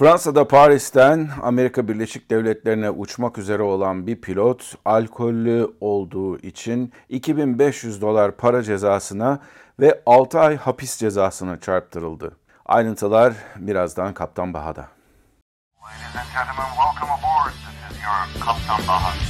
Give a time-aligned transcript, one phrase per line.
[0.00, 8.36] Fransa'da Paris'ten Amerika Birleşik Devletleri'ne uçmak üzere olan bir pilot alkollü olduğu için 2500 dolar
[8.36, 9.38] para cezasına
[9.80, 12.36] ve 6 ay hapis cezasına çarptırıldı.
[12.66, 14.88] Ayrıntılar birazdan Kaptan Baha'da.
[15.82, 17.52] Ladies and gentlemen, welcome aboard.
[17.52, 19.29] This is your Kaptan Baha.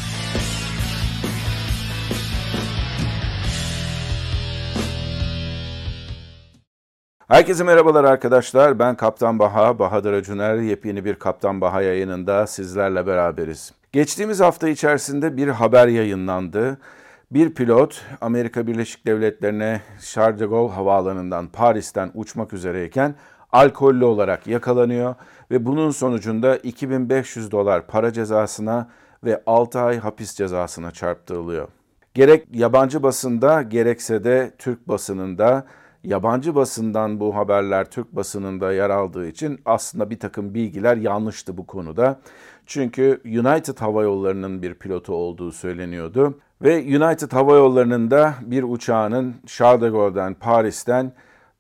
[7.31, 8.79] Herkese merhabalar arkadaşlar.
[8.79, 10.57] Ben Kaptan Baha, Bahadır Acuner.
[10.57, 13.73] Yepyeni bir Kaptan Baha yayınında sizlerle beraberiz.
[13.93, 16.79] Geçtiğimiz hafta içerisinde bir haber yayınlandı.
[17.31, 19.81] Bir pilot Amerika Birleşik Devletleri'ne
[20.13, 23.15] Charles de Gaulle havaalanından Paris'ten uçmak üzereyken
[23.53, 25.15] alkollü olarak yakalanıyor
[25.51, 28.89] ve bunun sonucunda 2500 dolar para cezasına
[29.25, 31.69] ve 6 ay hapis cezasına çarptırılıyor.
[32.15, 35.67] Gerek yabancı basında gerekse de Türk basınında
[36.05, 41.67] yabancı basından bu haberler Türk basınında yer aldığı için aslında bir takım bilgiler yanlıştı bu
[41.67, 42.21] konuda.
[42.67, 46.39] Çünkü United Hava Yolları'nın bir pilotu olduğu söyleniyordu.
[46.63, 51.13] Ve United Hava Yolları'nın da bir uçağının Charles de Gaulle'den Paris'ten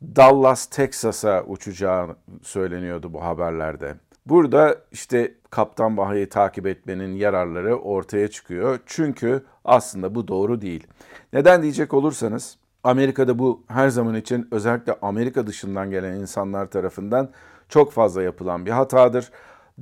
[0.02, 3.94] Dallas, Texas'a uçacağı söyleniyordu bu haberlerde.
[4.26, 8.78] Burada işte Kaptan Baha'yı takip etmenin yararları ortaya çıkıyor.
[8.86, 10.86] Çünkü aslında bu doğru değil.
[11.32, 17.30] Neden diyecek olursanız Amerika'da bu her zaman için özellikle Amerika dışından gelen insanlar tarafından
[17.68, 19.30] çok fazla yapılan bir hatadır.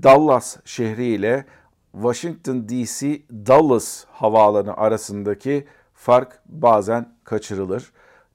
[0.02, 1.44] Dallas şehri ile
[1.92, 7.92] Washington DC Dallas havaalanı arasındaki fark bazen kaçırılır.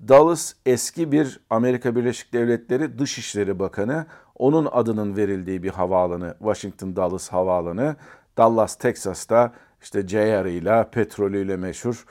[0.08, 4.06] Dallas eski bir Amerika Birleşik Devletleri Dışişleri Bakanı.
[4.36, 7.95] Onun adının verildiği bir havaalanı Washington Dallas Havaalanı.
[8.38, 12.06] Dallas Texas'ta işte JR ile petrolüyle meşhur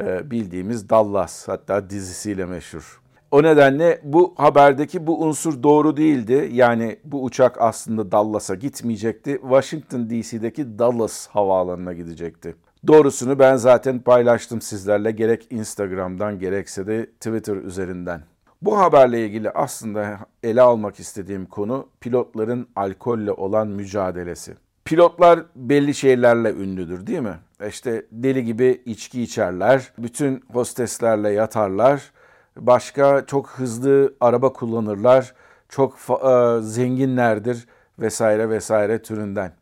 [0.00, 3.00] bildiğimiz Dallas hatta dizisiyle meşhur.
[3.30, 6.50] O nedenle bu haberdeki bu unsur doğru değildi.
[6.52, 9.38] Yani bu uçak aslında Dallas'a gitmeyecekti.
[9.42, 12.56] Washington DC'deki Dallas havaalanına gidecekti.
[12.86, 18.22] Doğrusunu ben zaten paylaştım sizlerle gerek Instagram'dan gerekse de Twitter üzerinden.
[18.62, 24.54] Bu haberle ilgili aslında ele almak istediğim konu pilotların alkolle olan mücadelesi.
[24.86, 27.38] Pilotlar belli şeylerle ünlüdür değil mi?
[27.68, 32.12] İşte deli gibi içki içerler, bütün hosteslerle yatarlar,
[32.56, 35.34] başka çok hızlı araba kullanırlar,
[35.68, 37.66] çok e, zenginlerdir
[37.98, 39.52] vesaire vesaire türünden.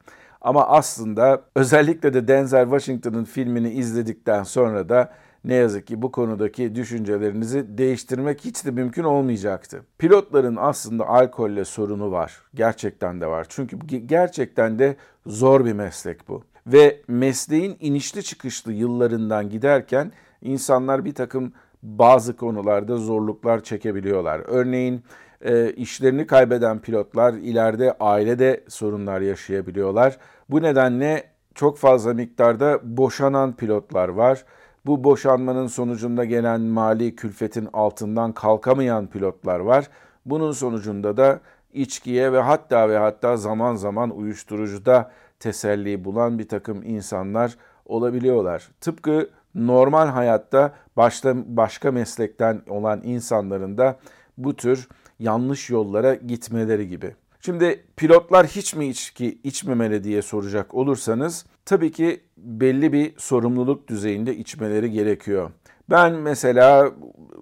[0.41, 5.13] Ama aslında özellikle de Denzel Washington'ın filmini izledikten sonra da
[5.45, 9.83] ne yazık ki bu konudaki düşüncelerinizi değiştirmek hiç de mümkün olmayacaktı.
[9.99, 12.43] Pilotların aslında alkolle sorunu var.
[12.55, 13.47] Gerçekten de var.
[13.49, 14.97] Çünkü gerçekten de
[15.27, 16.43] zor bir meslek bu.
[16.67, 20.13] Ve mesleğin inişli çıkışlı yıllarından giderken
[20.43, 21.53] insanlar bir takım
[21.83, 24.41] bazı konularda zorluklar çekebiliyorlar.
[24.47, 25.03] Örneğin
[25.41, 30.19] e, işlerini kaybeden pilotlar ileride ailede sorunlar yaşayabiliyorlar.
[30.51, 34.45] Bu nedenle çok fazla miktarda boşanan pilotlar var.
[34.87, 39.89] Bu boşanmanın sonucunda gelen mali külfetin altından kalkamayan pilotlar var.
[40.27, 41.41] Bunun sonucunda da
[41.73, 47.57] içkiye ve hatta ve hatta zaman zaman uyuşturucuda teselli bulan bir takım insanlar
[47.87, 48.69] olabiliyorlar.
[48.81, 53.97] Tıpkı normal hayatta başta başka meslekten olan insanların da
[54.39, 57.15] bu tür yanlış yollara gitmeleri gibi.
[57.41, 64.37] Şimdi pilotlar hiç mi içki içmemeli diye soracak olursanız tabii ki belli bir sorumluluk düzeyinde
[64.37, 65.51] içmeleri gerekiyor.
[65.91, 66.91] Ben mesela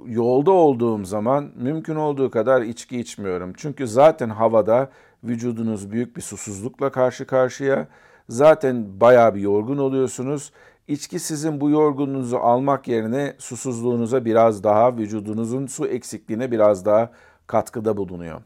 [0.07, 3.53] yolda olduğum zaman mümkün olduğu kadar içki içmiyorum.
[3.57, 4.91] Çünkü zaten havada
[5.25, 7.89] vücudunuz büyük bir susuzlukla karşı karşıya.
[8.29, 10.53] Zaten bayağı bir yorgun oluyorsunuz.
[10.89, 17.11] İçki sizin bu yorgunluğunuzu almak yerine susuzluğunuza biraz daha, vücudunuzun su eksikliğine biraz daha
[17.47, 18.41] katkıda bulunuyor.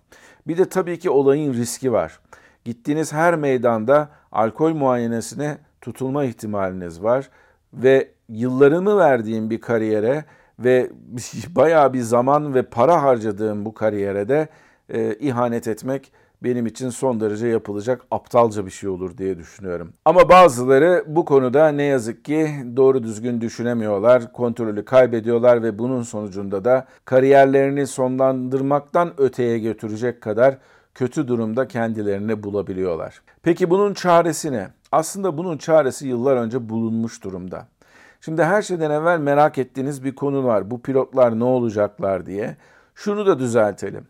[0.46, 2.20] Bir de tabii ki olayın riski var.
[2.64, 7.30] Gittiğiniz her meydanda alkol muayenesine tutulma ihtimaliniz var
[7.72, 10.24] ve yıllarımı verdiğim bir kariyere
[10.58, 10.90] ve
[11.48, 14.48] bayağı bir zaman ve para harcadığım bu kariyere de
[14.88, 19.92] e, ihanet etmek benim için son derece yapılacak aptalca bir şey olur diye düşünüyorum.
[20.04, 26.64] Ama bazıları bu konuda ne yazık ki doğru düzgün düşünemiyorlar, kontrolü kaybediyorlar ve bunun sonucunda
[26.64, 30.58] da kariyerlerini sonlandırmaktan öteye götürecek kadar
[30.94, 33.22] kötü durumda kendilerini bulabiliyorlar.
[33.42, 34.68] Peki bunun çaresi ne?
[34.96, 37.66] Aslında bunun çaresi yıllar önce bulunmuş durumda.
[38.20, 40.70] Şimdi her şeyden evvel merak ettiğiniz bir konu var.
[40.70, 42.56] Bu pilotlar ne olacaklar diye.
[42.94, 44.06] Şunu da düzeltelim.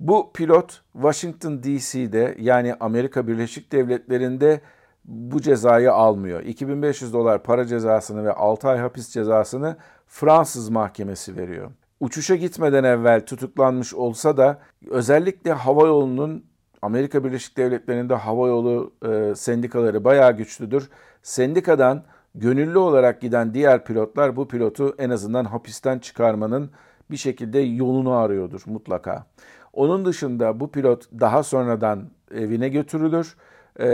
[0.00, 4.60] Bu pilot Washington DC'de yani Amerika Birleşik Devletleri'nde
[5.04, 6.42] bu cezayı almıyor.
[6.42, 9.76] 2500 dolar para cezasını ve 6 ay hapis cezasını
[10.06, 11.70] Fransız mahkemesi veriyor.
[12.00, 14.58] Uçuşa gitmeden evvel tutuklanmış olsa da
[14.90, 16.51] özellikle hava yolunun
[16.82, 20.88] Amerika Birleşik Devletleri'nde havayolu e, sendikaları bayağı güçlüdür.
[21.22, 22.02] Sendikadan
[22.34, 26.70] gönüllü olarak giden diğer pilotlar bu pilotu en azından hapisten çıkarmanın
[27.10, 29.26] bir şekilde yolunu arıyordur mutlaka.
[29.72, 33.36] Onun dışında bu pilot daha sonradan evine götürülür.
[33.80, 33.88] Ee,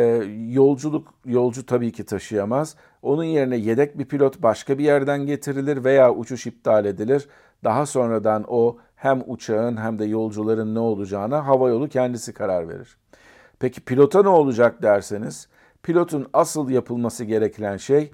[0.49, 2.77] yolculuk yolcu tabii ki taşıyamaz.
[3.03, 7.29] Onun yerine yedek bir pilot başka bir yerden getirilir veya uçuş iptal edilir.
[7.65, 12.99] Daha sonradan o hem uçağın hem de yolcuların ne olacağına havayolu kendisi karar verir.
[13.59, 15.49] Peki pilota ne olacak derseniz,
[15.83, 18.11] pilotun asıl yapılması gereken şey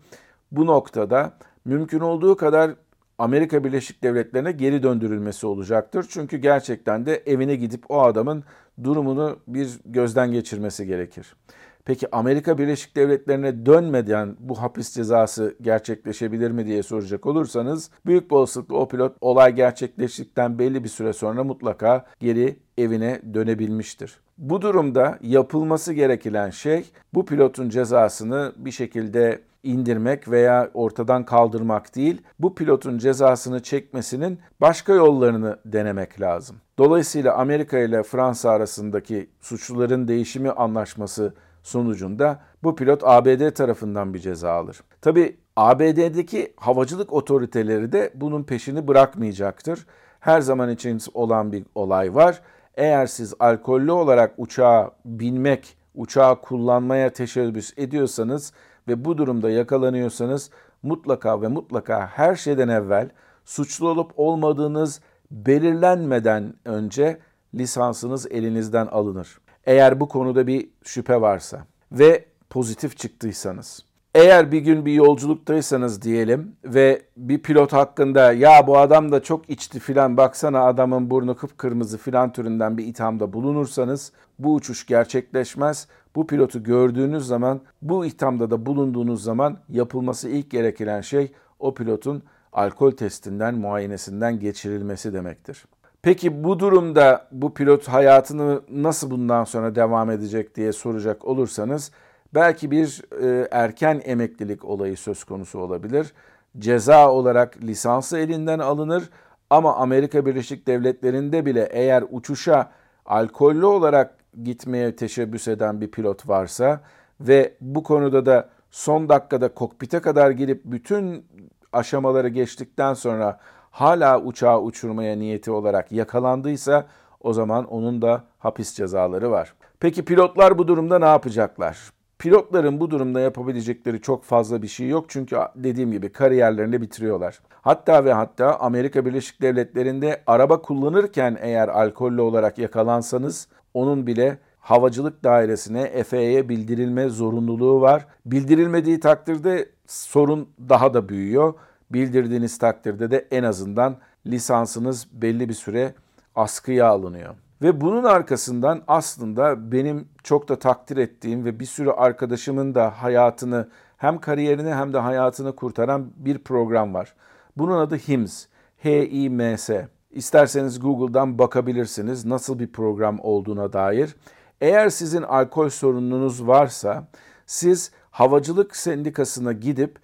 [0.53, 1.33] bu noktada
[1.65, 2.71] mümkün olduğu kadar
[3.19, 6.07] Amerika Birleşik Devletleri'ne geri döndürülmesi olacaktır.
[6.09, 8.45] Çünkü gerçekten de evine gidip o adamın
[8.85, 11.37] durumunu bir gözden geçirmesi gerekir.
[11.85, 18.37] Peki Amerika Birleşik Devletleri'ne dönmeden bu hapis cezası gerçekleşebilir mi diye soracak olursanız büyük bir
[18.37, 24.21] olasılıkla o pilot olay gerçekleştikten belli bir süre sonra mutlaka geri evine dönebilmiştir.
[24.39, 26.85] Bu durumda yapılması gereken şey
[27.15, 34.93] bu pilotun cezasını bir şekilde indirmek veya ortadan kaldırmak değil, bu pilotun cezasını çekmesinin başka
[34.93, 36.57] yollarını denemek lazım.
[36.79, 41.35] Dolayısıyla Amerika ile Fransa arasındaki suçluların değişimi anlaşması
[41.65, 44.81] sonucunda bu pilot ABD tarafından bir ceza alır.
[45.01, 49.87] Tabi ABD'deki havacılık otoriteleri de bunun peşini bırakmayacaktır.
[50.21, 52.41] Her zaman için olan bir olay var.
[52.75, 58.53] Eğer siz alkollü olarak uçağa binmek, uçağı kullanmaya teşebbüs ediyorsanız
[58.89, 60.51] ve bu durumda yakalanıyorsanız
[60.83, 63.11] mutlaka ve mutlaka her şeyden evvel
[63.45, 65.01] suçlu olup olmadığınız
[65.31, 67.19] belirlenmeden önce
[67.55, 69.39] lisansınız elinizden alınır.
[69.67, 73.85] Eğer bu konuda bir şüphe varsa ve pozitif çıktıysanız.
[74.15, 79.51] Eğer bir gün bir yolculuktaysanız diyelim ve bir pilot hakkında ya bu adam da çok
[79.51, 85.89] içti filan baksana adamın burnu kıpkırmızı filan türünden bir ithamda bulunursanız bu uçuş gerçekleşmez.
[86.17, 92.23] Bu pilotu gördüğünüz zaman bu ithamda da bulunduğunuz zaman yapılması ilk gereken şey o pilotun
[92.53, 95.65] alkol testinden, muayenesinden geçirilmesi demektir.
[96.05, 101.91] Peki bu durumda bu pilot hayatını nasıl bundan sonra devam edecek diye soracak olursanız
[102.35, 106.13] belki bir e, erken emeklilik olayı söz konusu olabilir.
[106.59, 109.11] Ceza olarak lisansı elinden alınır
[109.51, 112.71] ama Amerika Birleşik Devletleri'nde bile eğer uçuşa
[113.07, 116.81] alkollü olarak gitmeye teşebbüs eden bir pilot varsa
[117.21, 121.27] ve bu konuda da son dakikada kokpite kadar girip bütün
[121.73, 123.41] aşamaları geçtikten sonra
[123.75, 126.87] hala uçağı uçurmaya niyeti olarak yakalandıysa
[127.21, 129.55] o zaman onun da hapis cezaları var.
[129.81, 131.79] Peki pilotlar bu durumda ne yapacaklar?
[132.19, 137.41] Pilotların bu durumda yapabilecekleri çok fazla bir şey yok çünkü dediğim gibi kariyerlerini bitiriyorlar.
[137.63, 145.25] Hatta ve hatta Amerika Birleşik Devletleri'nde araba kullanırken eğer alkollü olarak yakalansanız onun bile havacılık
[145.25, 148.07] dairesine FAA'ya bildirilme zorunluluğu var.
[148.27, 151.55] Bildirilmediği takdirde sorun daha da büyüyor
[151.95, 153.97] bildirdiğiniz takdirde de en azından
[154.27, 155.95] lisansınız belli bir süre
[156.35, 157.35] askıya alınıyor.
[157.63, 163.69] Ve bunun arkasından aslında benim çok da takdir ettiğim ve bir sürü arkadaşımın da hayatını
[163.97, 167.15] hem kariyerini hem de hayatını kurtaran bir program var.
[167.57, 168.47] Bunun adı HIMS.
[168.83, 169.89] H-I-M-S.
[170.11, 174.17] İsterseniz Google'dan bakabilirsiniz nasıl bir program olduğuna dair.
[174.61, 177.09] Eğer sizin alkol sorununuz varsa
[177.47, 179.99] siz havacılık sendikasına gidip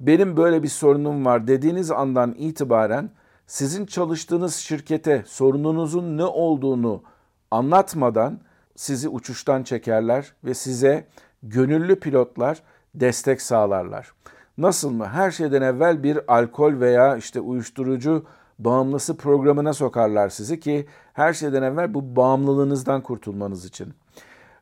[0.00, 3.10] benim böyle bir sorunum var dediğiniz andan itibaren
[3.46, 7.02] sizin çalıştığınız şirkete sorununuzun ne olduğunu
[7.50, 8.40] anlatmadan
[8.76, 11.06] sizi uçuştan çekerler ve size
[11.42, 12.62] gönüllü pilotlar
[12.94, 14.12] destek sağlarlar.
[14.58, 15.06] Nasıl mı?
[15.06, 18.26] Her şeyden evvel bir alkol veya işte uyuşturucu
[18.58, 23.94] bağımlısı programına sokarlar sizi ki her şeyden evvel bu bağımlılığınızdan kurtulmanız için.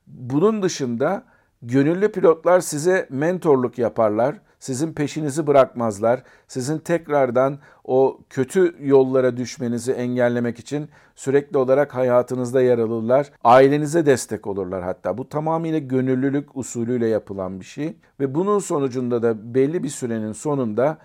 [0.06, 1.24] Bunun dışında
[1.62, 6.22] gönüllü pilotlar size mentorluk yaparlar sizin peşinizi bırakmazlar.
[6.48, 13.30] Sizin tekrardan o kötü yollara düşmenizi engellemek için sürekli olarak hayatınızda yer alırlar.
[13.44, 15.18] Ailenize destek olurlar hatta.
[15.18, 20.98] Bu tamamıyla gönüllülük usulüyle yapılan bir şey ve bunun sonucunda da belli bir sürenin sonunda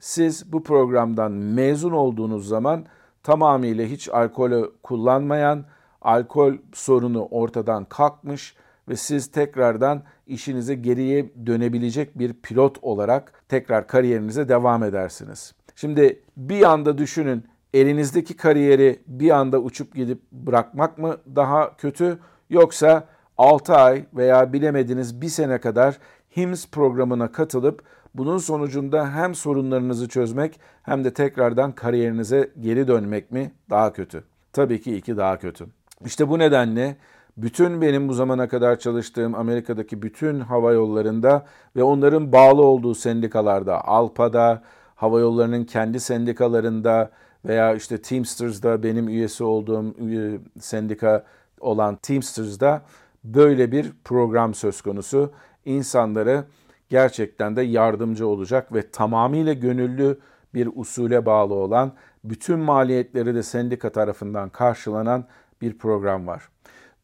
[0.00, 2.84] siz bu programdan mezun olduğunuz zaman
[3.22, 5.64] tamamıyla hiç alkolü kullanmayan,
[6.02, 8.56] alkol sorunu ortadan kalkmış
[8.88, 15.54] ve siz tekrardan işinize geriye dönebilecek bir pilot olarak tekrar kariyerinize devam edersiniz.
[15.76, 22.18] Şimdi bir anda düşünün elinizdeki kariyeri bir anda uçup gidip bırakmak mı daha kötü
[22.50, 25.98] yoksa 6 ay veya bilemediniz bir sene kadar
[26.36, 27.82] HIMS programına katılıp
[28.14, 34.24] bunun sonucunda hem sorunlarınızı çözmek hem de tekrardan kariyerinize geri dönmek mi daha kötü?
[34.52, 35.66] Tabii ki iki daha kötü.
[36.04, 36.96] İşte bu nedenle
[37.36, 43.84] bütün benim bu zamana kadar çalıştığım Amerika'daki bütün hava yollarında ve onların bağlı olduğu sendikalarda,
[43.84, 44.62] Alpa'da,
[44.94, 47.10] hava yollarının kendi sendikalarında
[47.44, 51.24] veya işte Teamsters'da benim üyesi olduğum üye, sendika
[51.60, 52.82] olan Teamsters'da
[53.24, 55.32] böyle bir program söz konusu.
[55.64, 56.44] İnsanları
[56.88, 60.18] gerçekten de yardımcı olacak ve tamamıyla gönüllü
[60.54, 61.92] bir usule bağlı olan,
[62.24, 65.24] bütün maliyetleri de sendika tarafından karşılanan
[65.60, 66.48] bir program var.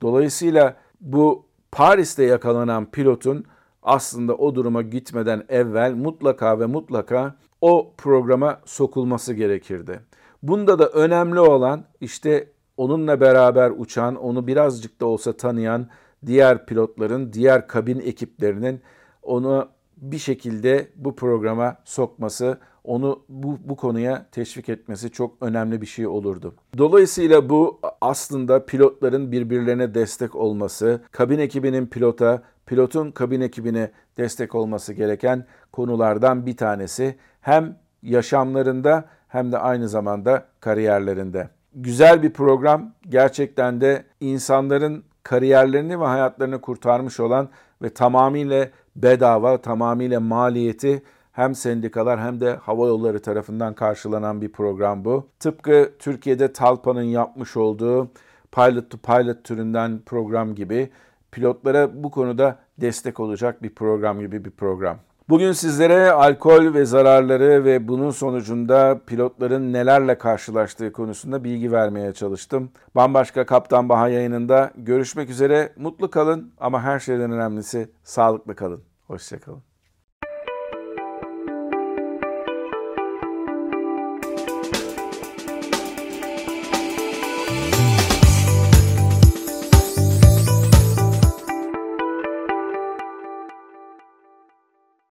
[0.02, 3.44] Dolayısıyla bu Paris'te yakalanan pilotun
[3.82, 10.00] aslında o duruma gitmeden evvel mutlaka ve mutlaka o programa sokulması gerekirdi.
[10.42, 15.88] Bunda da önemli olan işte onunla beraber uçan, onu birazcık da olsa tanıyan
[16.26, 18.80] diğer pilotların, diğer kabin ekiplerinin
[19.22, 25.86] onu bir şekilde bu programa sokması, onu bu, bu konuya teşvik etmesi çok önemli bir
[25.86, 26.54] şey olurdu.
[26.78, 34.92] Dolayısıyla bu aslında pilotların birbirlerine destek olması, kabin ekibinin pilota, pilotun kabin ekibine destek olması
[34.92, 37.16] gereken konulardan bir tanesi.
[37.40, 41.48] Hem yaşamlarında hem de aynı zamanda kariyerlerinde.
[41.74, 47.48] Güzel bir program gerçekten de insanların kariyerlerini ve hayatlarını kurtarmış olan
[47.82, 55.04] ve tamamıyla bedava, tamamıyla maliyeti hem sendikalar hem de hava yolları tarafından karşılanan bir program
[55.04, 55.26] bu.
[55.40, 58.10] Tıpkı Türkiye'de Talpa'nın yapmış olduğu
[58.52, 60.90] pilot to pilot türünden program gibi
[61.32, 64.98] pilotlara bu konuda destek olacak bir program gibi bir program.
[65.28, 72.70] Bugün sizlere alkol ve zararları ve bunun sonucunda pilotların nelerle karşılaştığı konusunda bilgi vermeye çalıştım.
[72.94, 75.72] Bambaşka Kaptan Baha yayınında görüşmek üzere.
[75.76, 78.82] Mutlu kalın ama her şeyden önemlisi sağlıklı kalın.
[79.06, 79.71] Hoşçakalın.